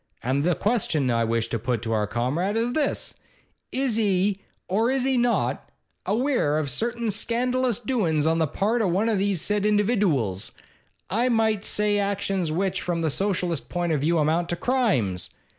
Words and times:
And 0.23 0.43
the 0.43 0.55
question 0.55 1.11
I 1.11 1.23
wish 1.23 1.47
to 1.49 1.59
put 1.59 1.83
to 1.83 1.91
our 1.91 2.07
Comrade 2.07 2.57
is 2.57 2.73
this: 2.73 3.19
Is 3.71 3.97
he, 3.97 4.41
or 4.67 4.89
is 4.89 5.03
he 5.03 5.15
not, 5.15 5.69
aweer 6.07 6.57
of 6.59 6.71
certain 6.71 7.11
scandalous 7.11 7.77
doin's 7.77 8.25
on 8.25 8.39
the 8.39 8.47
part 8.47 8.81
of 8.81 8.89
one 8.89 9.09
of 9.09 9.19
these 9.19 9.43
said 9.43 9.63
individooals, 9.63 10.53
I 11.11 11.29
might 11.29 11.63
say 11.63 11.99
actions 11.99 12.51
which, 12.51 12.81
from 12.81 13.01
the 13.01 13.11
Socialist 13.11 13.69
point 13.69 13.91
of 13.91 14.01
view, 14.01 14.17
amount 14.17 14.49
to 14.49 14.55
crimes? 14.55 15.29